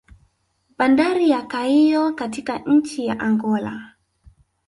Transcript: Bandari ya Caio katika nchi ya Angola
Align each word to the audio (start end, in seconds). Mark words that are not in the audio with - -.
Bandari 0.77 1.29
ya 1.29 1.41
Caio 1.47 2.13
katika 2.13 2.59
nchi 2.59 3.05
ya 3.05 3.19
Angola 3.19 3.93